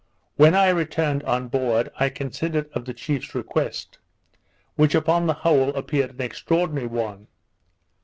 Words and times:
When 0.35 0.55
I 0.55 0.69
returned 0.69 1.21
on 1.25 1.47
board, 1.47 1.89
I 1.95 2.09
considered 2.09 2.71
of 2.73 2.85
the 2.85 2.93
chiefs 2.95 3.35
request, 3.35 3.99
which 4.75 4.95
upon 4.95 5.27
the 5.27 5.33
whole 5.45 5.69
appeared 5.75 6.09
an 6.15 6.21
extraordinary 6.23 6.87
one. 6.87 7.27